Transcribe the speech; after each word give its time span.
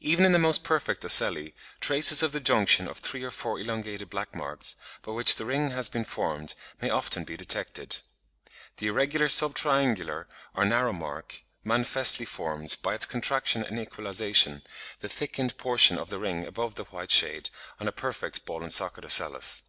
Even 0.00 0.24
in 0.26 0.32
the 0.32 0.38
most 0.40 0.64
perfect 0.64 1.04
ocelli 1.04 1.54
traces 1.80 2.24
of 2.24 2.32
the 2.32 2.40
junction 2.40 2.88
of 2.88 2.96
three 2.98 3.22
or 3.22 3.30
four 3.30 3.60
elongated 3.60 4.10
black 4.10 4.34
marks, 4.34 4.74
by 5.02 5.12
which 5.12 5.36
the 5.36 5.44
ring 5.44 5.70
has 5.70 5.88
been 5.88 6.02
formed, 6.02 6.56
may 6.80 6.90
often 6.90 7.22
be 7.22 7.36
detected. 7.36 7.98
The 8.78 8.88
irregular 8.88 9.28
sub 9.28 9.54
triangular 9.54 10.26
or 10.56 10.64
narrow 10.64 10.92
mark 10.92 11.28
(d, 11.28 11.34
Fig. 11.34 11.46
59), 11.46 11.46
manifestly 11.62 12.26
forms, 12.26 12.74
by 12.74 12.96
its 12.96 13.06
contraction 13.06 13.62
and 13.62 13.78
equalisation, 13.78 14.64
the 14.98 15.08
thickened 15.08 15.56
portion 15.56 15.98
of 15.98 16.10
the 16.10 16.18
ring 16.18 16.44
above 16.44 16.74
the 16.74 16.82
white 16.86 17.12
shade 17.12 17.48
on 17.78 17.86
a 17.86 17.92
perfect 17.92 18.44
ball 18.44 18.64
and 18.64 18.72
socket 18.72 19.04
ocellus. 19.04 19.62